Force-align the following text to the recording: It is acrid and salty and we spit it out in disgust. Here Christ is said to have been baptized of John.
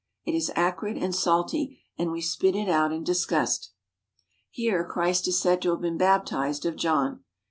It 0.25 0.33
is 0.33 0.51
acrid 0.55 0.97
and 0.97 1.13
salty 1.13 1.79
and 1.95 2.09
we 2.11 2.21
spit 2.21 2.55
it 2.55 2.67
out 2.67 2.91
in 2.91 3.03
disgust. 3.03 3.71
Here 4.49 4.83
Christ 4.83 5.27
is 5.27 5.39
said 5.39 5.61
to 5.61 5.69
have 5.69 5.81
been 5.81 5.99
baptized 5.99 6.65
of 6.65 6.75
John. 6.75 7.23